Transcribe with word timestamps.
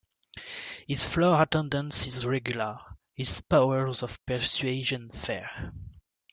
His 0.87 1.05
floor 1.05 1.39
attendance 1.43 2.07
is 2.07 2.25
regular, 2.25 2.79
his 3.13 3.39
powers 3.41 4.01
of 4.01 4.17
persuasion, 4.25 5.11
fair. 5.11 5.73